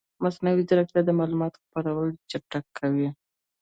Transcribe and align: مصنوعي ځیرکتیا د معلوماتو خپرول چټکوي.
مصنوعي 0.23 0.63
ځیرکتیا 0.67 1.01
د 1.05 1.09
معلوماتو 1.19 1.61
خپرول 1.65 2.09
چټکوي. 2.29 3.09